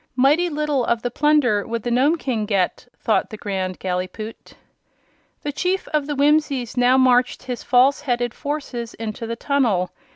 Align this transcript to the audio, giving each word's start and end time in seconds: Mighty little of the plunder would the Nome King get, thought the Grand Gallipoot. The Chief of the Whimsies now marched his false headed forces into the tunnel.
Mighty 0.15 0.49
little 0.49 0.83
of 0.83 1.03
the 1.03 1.11
plunder 1.11 1.63
would 1.67 1.83
the 1.83 1.91
Nome 1.91 2.17
King 2.17 2.47
get, 2.47 2.87
thought 2.97 3.29
the 3.29 3.37
Grand 3.37 3.77
Gallipoot. 3.77 4.55
The 5.43 5.51
Chief 5.51 5.87
of 5.89 6.07
the 6.07 6.15
Whimsies 6.15 6.75
now 6.75 6.97
marched 6.97 7.43
his 7.43 7.61
false 7.61 8.01
headed 8.01 8.33
forces 8.33 8.95
into 8.95 9.27
the 9.27 9.35
tunnel. 9.35 9.91